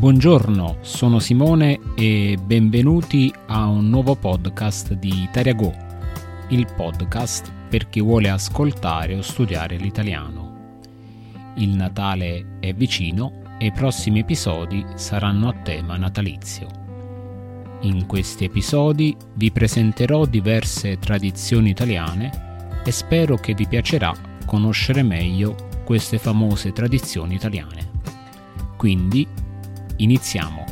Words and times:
Buongiorno, 0.00 0.78
sono 0.80 1.18
Simone 1.18 1.78
e 1.94 2.38
benvenuti 2.42 3.30
a 3.48 3.66
un 3.66 3.90
nuovo 3.90 4.16
podcast 4.16 4.94
di 4.94 5.24
Italia 5.24 5.52
Go, 5.52 5.74
il 6.48 6.66
podcast 6.74 7.52
per 7.68 7.90
chi 7.90 8.00
vuole 8.00 8.30
ascoltare 8.30 9.14
o 9.14 9.20
studiare 9.20 9.76
l'italiano. 9.76 10.78
Il 11.56 11.76
Natale 11.76 12.56
è 12.60 12.72
vicino 12.72 13.42
e 13.58 13.66
i 13.66 13.72
prossimi 13.72 14.20
episodi 14.20 14.82
saranno 14.94 15.48
a 15.48 15.52
tema 15.52 15.98
natalizio. 15.98 16.68
In 17.82 18.06
questi 18.06 18.44
episodi 18.44 19.14
vi 19.34 19.50
presenterò 19.50 20.24
diverse 20.24 20.98
tradizioni 20.98 21.68
italiane 21.68 22.80
e 22.82 22.90
spero 22.90 23.36
che 23.36 23.52
vi 23.52 23.68
piacerà 23.68 24.14
conoscere 24.46 25.02
meglio 25.02 25.54
queste 25.84 26.16
famose 26.16 26.72
tradizioni 26.72 27.34
italiane. 27.34 27.90
Quindi 28.78 29.48
Iniziamo. 30.00 30.64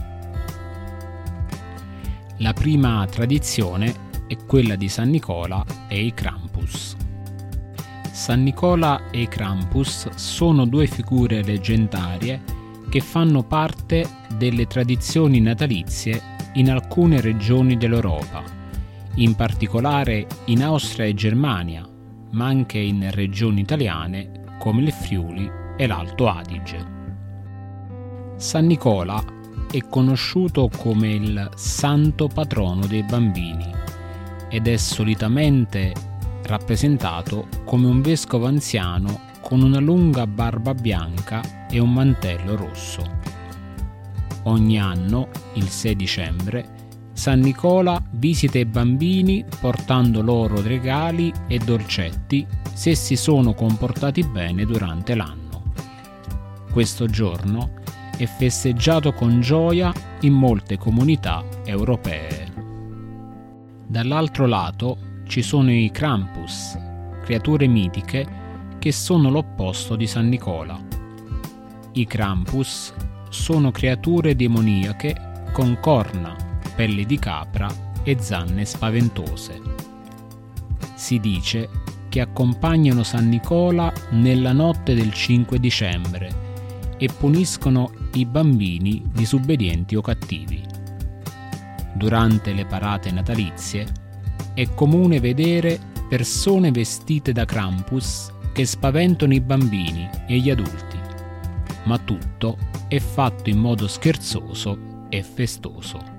La 2.39 2.55
prima 2.55 3.07
tradizione 3.11 4.25
è 4.27 4.37
quella 4.47 4.75
di 4.75 4.89
San 4.89 5.11
Nicola 5.11 5.63
e 5.87 6.03
i 6.03 6.15
Krampus. 6.15 6.97
San 8.11 8.43
Nicola 8.43 9.11
e 9.11 9.21
i 9.21 9.29
Krampus 9.29 10.09
sono 10.15 10.65
due 10.65 10.87
figure 10.87 11.43
leggendarie 11.43 12.43
che 12.89 13.01
fanno 13.01 13.43
parte 13.43 14.09
delle 14.35 14.67
tradizioni 14.67 15.41
natalizie 15.41 16.23
in 16.55 16.71
alcune 16.71 17.21
regioni 17.21 17.77
dell'Europa, 17.77 18.43
in 19.17 19.35
particolare 19.35 20.27
in 20.47 20.63
Austria 20.63 21.05
e 21.05 21.13
Germania, 21.13 21.87
ma 22.31 22.47
anche 22.47 22.79
in 22.79 23.11
regioni 23.11 23.61
italiane 23.61 24.57
come 24.59 24.81
il 24.81 24.93
Friuli 24.93 25.51
e 25.77 25.87
l'Alto 25.87 26.29
Adige. 26.29 26.97
San 28.39 28.67
Nicola 28.67 29.21
è 29.69 29.79
conosciuto 29.89 30.71
come 30.79 31.09
il 31.09 31.51
santo 31.57 32.29
patrono 32.29 32.87
dei 32.87 33.03
bambini 33.03 33.69
ed 34.49 34.69
è 34.69 34.77
solitamente 34.77 35.93
rappresentato 36.45 37.49
come 37.65 37.89
un 37.89 38.01
vescovo 38.01 38.47
anziano 38.47 39.23
con 39.41 39.61
una 39.61 39.81
lunga 39.81 40.25
barba 40.29 40.73
bianca 40.73 41.67
e 41.69 41.81
un 41.81 41.93
mantello 41.93 42.55
rosso. 42.55 43.03
Ogni 44.45 44.79
anno, 44.79 45.31
il 45.55 45.69
6 45.69 45.97
dicembre, 45.97 46.77
San 47.15 47.41
Nicola 47.41 48.01
visita 48.13 48.57
i 48.57 48.65
bambini 48.67 49.45
portando 49.59 50.23
loro 50.23 50.63
regali 50.63 51.33
e 51.49 51.59
dolcetti 51.59 52.47
se 52.73 52.95
si 52.95 53.17
sono 53.17 53.53
comportati 53.55 54.23
bene 54.23 54.65
durante 54.65 55.17
l'anno. 55.17 55.47
Questo 56.71 57.07
giorno 57.07 57.87
è 58.19 58.27
festeggiato 58.27 59.13
con 59.13 59.41
gioia 59.41 59.93
in 60.23 60.33
molte 60.33 60.77
comunità 60.77 61.45
europee. 61.65 62.53
Dall'altro 63.87 64.47
lato 64.47 64.99
ci 65.25 65.41
sono 65.41 65.71
i 65.73 65.89
Krampus, 65.93 66.77
creature 67.23 67.69
mitiche 67.69 68.27
che 68.81 68.91
sono 68.91 69.31
l'opposto 69.31 69.95
di 69.95 70.09
San 70.09 70.29
Nicola. 70.29 70.77
I 71.93 72.07
Krampus 72.07 72.93
sono 73.29 73.71
creature 73.71 74.35
demoniache 74.35 75.51
con 75.53 75.79
corna, 75.81 76.35
pelli 76.75 77.07
di 77.07 77.19
capra 77.21 77.69
e 78.03 78.17
zanne 78.19 78.65
spaventose. 78.65 79.61
Si 80.95 81.21
dice 81.21 81.69
che 82.09 82.21
accompagnano 82.21 83.05
San 83.05 83.29
Nicola 83.29 83.93
nella 84.11 84.53
notte 84.53 84.95
del 84.95 85.13
5 85.13 85.61
dicembre 85.61 86.47
e 86.99 87.09
puniscono 87.17 87.91
i 88.15 88.25
bambini 88.25 89.03
disobbedienti 89.13 89.97
o 89.97 90.01
cattivi. 90.01 90.63
Durante 91.95 92.53
le 92.53 92.65
parate 92.65 93.11
natalizie 93.11 93.87
è 94.55 94.73
comune 94.75 95.21
vedere 95.21 95.79
persone 96.09 96.71
vestite 96.71 97.33
da 97.33 97.45
Krampus 97.45 98.33
che 98.53 98.65
spaventano 98.65 99.35
i 99.35 99.41
bambini 99.41 100.09
e 100.27 100.39
gli 100.39 100.51
adulti, 100.51 100.99
ma 101.85 101.99
tutto 101.99 102.57
è 102.89 102.99
fatto 102.99 103.51
in 103.51 103.59
modo 103.59 103.87
scherzoso 103.87 105.07
e 105.09 105.23
festoso. 105.23 106.17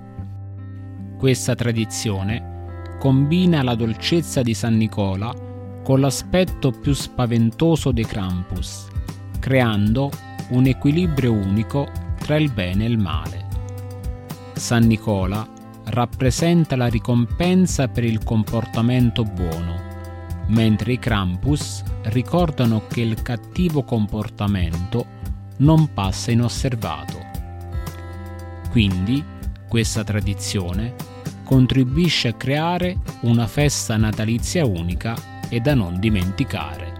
Questa 1.18 1.54
tradizione 1.54 2.96
combina 2.98 3.62
la 3.62 3.74
dolcezza 3.74 4.42
di 4.42 4.54
San 4.54 4.76
Nicola 4.76 5.34
con 5.82 6.00
l'aspetto 6.00 6.70
più 6.70 6.92
spaventoso 6.92 7.90
dei 7.90 8.04
Krampus, 8.04 8.88
creando 9.38 10.10
un 10.50 10.66
equilibrio 10.66 11.32
unico 11.32 11.88
tra 12.18 12.36
il 12.36 12.50
bene 12.52 12.84
e 12.84 12.88
il 12.88 12.98
male. 12.98 13.46
San 14.54 14.86
Nicola 14.86 15.46
rappresenta 15.84 16.76
la 16.76 16.86
ricompensa 16.86 17.88
per 17.88 18.04
il 18.04 18.22
comportamento 18.22 19.24
buono, 19.24 19.88
mentre 20.48 20.92
i 20.92 20.98
Krampus 20.98 21.82
ricordano 22.04 22.86
che 22.86 23.00
il 23.00 23.22
cattivo 23.22 23.82
comportamento 23.82 25.18
non 25.58 25.92
passa 25.92 26.30
inosservato. 26.30 27.18
Quindi, 28.70 29.24
questa 29.68 30.04
tradizione 30.04 30.94
contribuisce 31.44 32.28
a 32.28 32.34
creare 32.34 32.98
una 33.22 33.46
festa 33.46 33.96
natalizia 33.96 34.64
unica 34.64 35.16
e 35.48 35.60
da 35.60 35.74
non 35.74 35.98
dimenticare. 35.98 36.94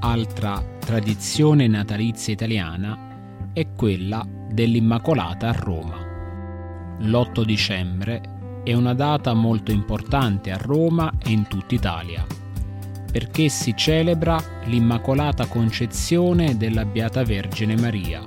Altra 0.00 0.76
tradizione 0.88 1.66
natalizia 1.66 2.32
italiana 2.32 3.50
è 3.52 3.72
quella 3.76 4.26
dell'Immacolata 4.50 5.50
a 5.50 5.52
Roma. 5.52 5.98
L'8 7.00 7.42
dicembre 7.42 8.62
è 8.64 8.72
una 8.72 8.94
data 8.94 9.34
molto 9.34 9.70
importante 9.70 10.50
a 10.50 10.56
Roma 10.56 11.12
e 11.22 11.30
in 11.30 11.46
tutta 11.46 11.74
Italia, 11.74 12.24
perché 13.12 13.50
si 13.50 13.76
celebra 13.76 14.42
l'Immacolata 14.64 15.44
Concezione 15.44 16.56
della 16.56 16.86
Beata 16.86 17.22
Vergine 17.22 17.76
Maria, 17.76 18.24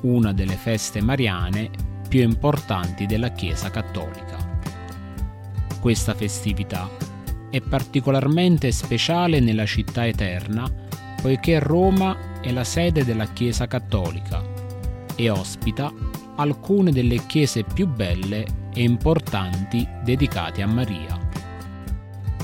una 0.00 0.32
delle 0.32 0.56
feste 0.56 1.02
mariane 1.02 1.68
più 2.08 2.22
importanti 2.22 3.04
della 3.04 3.32
Chiesa 3.32 3.68
Cattolica. 3.68 4.38
Questa 5.78 6.14
festività 6.14 6.88
è 7.50 7.60
particolarmente 7.60 8.72
speciale 8.72 9.40
nella 9.40 9.66
città 9.66 10.06
eterna 10.06 10.84
poiché 11.20 11.58
Roma 11.58 12.40
è 12.40 12.52
la 12.52 12.64
sede 12.64 13.04
della 13.04 13.26
Chiesa 13.26 13.66
cattolica 13.66 14.42
e 15.14 15.30
ospita 15.30 15.92
alcune 16.36 16.92
delle 16.92 17.24
chiese 17.26 17.64
più 17.64 17.88
belle 17.88 18.44
e 18.72 18.82
importanti 18.82 19.86
dedicate 20.04 20.62
a 20.62 20.66
Maria. 20.66 21.18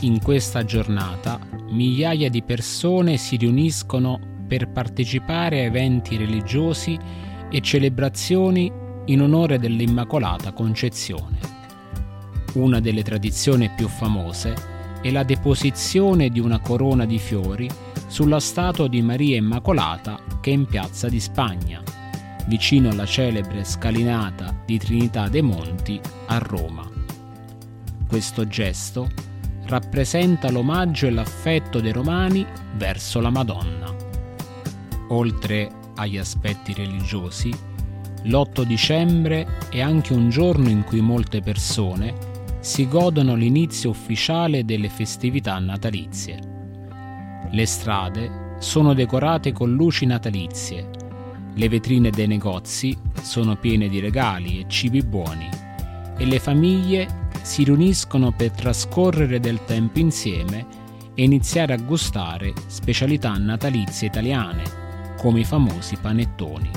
In 0.00 0.20
questa 0.20 0.64
giornata 0.64 1.38
migliaia 1.68 2.28
di 2.28 2.42
persone 2.42 3.16
si 3.16 3.36
riuniscono 3.36 4.18
per 4.48 4.68
partecipare 4.68 5.60
a 5.60 5.64
eventi 5.64 6.16
religiosi 6.16 6.98
e 7.50 7.60
celebrazioni 7.60 8.72
in 9.06 9.20
onore 9.20 9.58
dell'Immacolata 9.58 10.52
Concezione. 10.52 11.38
Una 12.54 12.80
delle 12.80 13.02
tradizioni 13.02 13.70
più 13.76 13.88
famose 13.88 14.54
e 15.02 15.10
la 15.10 15.22
deposizione 15.22 16.30
di 16.30 16.40
una 16.40 16.60
corona 16.60 17.04
di 17.04 17.18
fiori 17.18 17.68
sulla 18.12 18.40
statua 18.40 18.88
di 18.88 19.00
Maria 19.00 19.36
Immacolata 19.36 20.20
che 20.42 20.50
è 20.50 20.52
in 20.52 20.66
piazza 20.66 21.08
di 21.08 21.18
Spagna, 21.18 21.82
vicino 22.46 22.90
alla 22.90 23.06
celebre 23.06 23.64
scalinata 23.64 24.54
di 24.66 24.76
Trinità 24.76 25.30
dei 25.30 25.40
Monti 25.40 25.98
a 26.26 26.36
Roma. 26.36 26.86
Questo 28.06 28.46
gesto 28.46 29.08
rappresenta 29.64 30.50
l'omaggio 30.50 31.06
e 31.06 31.10
l'affetto 31.10 31.80
dei 31.80 31.92
romani 31.92 32.46
verso 32.76 33.18
la 33.18 33.30
Madonna. 33.30 33.96
Oltre 35.08 35.70
agli 35.94 36.18
aspetti 36.18 36.74
religiosi, 36.74 37.50
l'8 38.24 38.62
dicembre 38.64 39.56
è 39.70 39.80
anche 39.80 40.12
un 40.12 40.28
giorno 40.28 40.68
in 40.68 40.84
cui 40.84 41.00
molte 41.00 41.40
persone 41.40 42.14
si 42.60 42.86
godono 42.86 43.34
l'inizio 43.34 43.88
ufficiale 43.88 44.66
delle 44.66 44.90
festività 44.90 45.58
natalizie. 45.58 46.51
Le 47.54 47.66
strade 47.66 48.56
sono 48.60 48.94
decorate 48.94 49.52
con 49.52 49.74
luci 49.74 50.06
natalizie, 50.06 50.88
le 51.52 51.68
vetrine 51.68 52.08
dei 52.08 52.26
negozi 52.26 52.96
sono 53.20 53.56
piene 53.56 53.90
di 53.90 54.00
regali 54.00 54.60
e 54.60 54.64
cibi 54.68 55.02
buoni 55.02 55.50
e 56.16 56.24
le 56.24 56.38
famiglie 56.38 57.28
si 57.42 57.64
riuniscono 57.64 58.32
per 58.32 58.52
trascorrere 58.52 59.38
del 59.38 59.62
tempo 59.66 59.98
insieme 59.98 60.66
e 61.14 61.24
iniziare 61.24 61.74
a 61.74 61.76
gustare 61.76 62.54
specialità 62.68 63.36
natalizie 63.36 64.08
italiane 64.08 64.62
come 65.18 65.40
i 65.40 65.44
famosi 65.44 65.96
panettoni. 65.96 66.70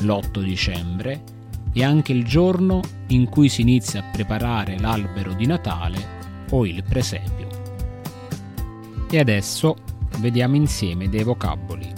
L'8 0.00 0.40
dicembre 0.40 1.22
è 1.70 1.82
anche 1.82 2.12
il 2.12 2.24
giorno 2.24 2.80
in 3.08 3.28
cui 3.28 3.50
si 3.50 3.60
inizia 3.60 4.00
a 4.00 4.10
preparare 4.10 4.78
l'albero 4.78 5.34
di 5.34 5.44
Natale 5.44 6.22
o 6.48 6.64
il 6.64 6.82
presepio. 6.82 7.53
E 9.14 9.20
adesso 9.20 9.76
vediamo 10.18 10.56
insieme 10.56 11.08
dei 11.08 11.22
vocaboli. 11.22 11.88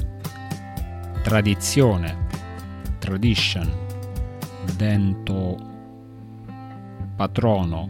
Tradizione, 1.22 2.26
tradition, 2.98 3.72
dento, 4.76 5.56
patrono, 7.16 7.88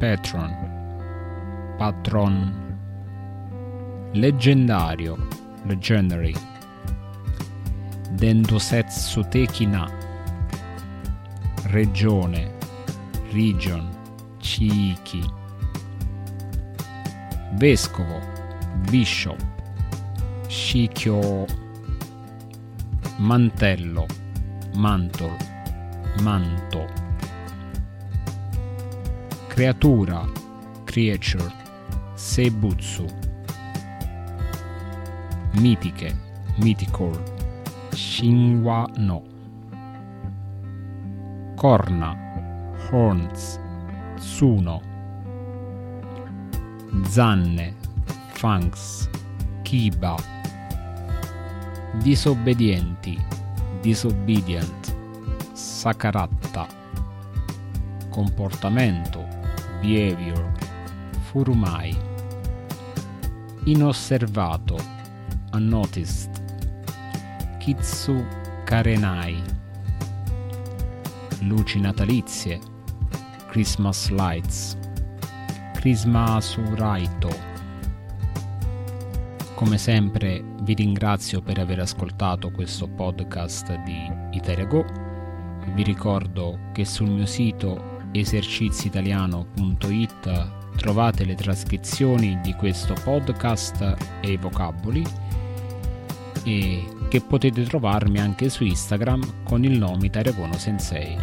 patron, 0.00 1.74
patron, 1.78 2.76
leggendario, 4.14 5.28
legendary, 5.66 6.34
dendosetsu 8.10 9.28
tekina, 9.28 9.88
regione, 11.66 12.52
region, 13.30 13.88
chiiki, 14.38 15.24
vescovo, 17.52 18.35
bishop, 18.90 19.40
shikyo, 20.48 21.46
mantello, 23.18 24.06
mantle, 24.74 25.36
manto, 26.22 26.86
creatura, 29.48 30.26
creature, 30.84 31.52
seibutsu, 32.14 33.06
mitiche, 35.54 36.14
mythical, 36.58 37.12
shinwa 37.94 38.88
no, 38.98 39.22
corna, 41.56 42.16
horns, 42.90 43.58
tsuno, 44.18 44.80
zanne, 47.02 47.74
fangs, 48.36 49.08
kiba, 49.64 50.16
disobbedienti, 52.02 53.16
disobedient, 53.80 54.94
sakaratta, 55.54 56.66
comportamento, 58.10 59.24
behavior, 59.80 60.52
furumai, 61.30 61.96
inosservato, 63.64 64.76
unnoticed, 65.52 66.30
kitsu 67.58 68.22
karenai, 68.66 69.40
luci 71.40 71.80
natalizie, 71.80 72.60
Christmas 73.48 74.10
lights, 74.10 74.76
Christmas 75.80 76.56
Uraito, 76.58 77.55
come 79.56 79.76
sempre 79.78 80.44
vi 80.60 80.74
ringrazio 80.74 81.40
per 81.40 81.58
aver 81.58 81.80
ascoltato 81.80 82.50
questo 82.50 82.86
podcast 82.86 83.74
di 83.84 84.12
Italia 84.32 84.66
Go. 84.66 84.84
Vi 85.72 85.82
ricordo 85.82 86.58
che 86.72 86.84
sul 86.84 87.08
mio 87.08 87.24
sito 87.24 88.10
eserciziitaliano.it 88.12 90.76
trovate 90.76 91.24
le 91.24 91.34
trascrizioni 91.34 92.38
di 92.42 92.52
questo 92.52 92.92
podcast 93.02 93.96
e 94.20 94.32
i 94.32 94.36
vocaboli 94.36 95.02
e 96.44 96.84
che 97.08 97.22
potete 97.22 97.62
trovarmi 97.62 98.20
anche 98.20 98.50
su 98.50 98.62
Instagram 98.62 99.42
con 99.42 99.64
il 99.64 99.78
nome 99.78 100.04
Italiagono 100.04 100.58
Sensei. 100.58 101.16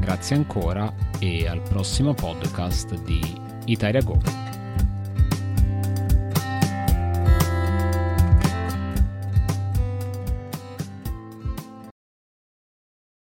Grazie 0.00 0.34
ancora 0.34 0.92
e 1.20 1.46
al 1.46 1.62
prossimo 1.62 2.12
podcast 2.12 3.00
di 3.02 3.20
Italia. 3.66 4.02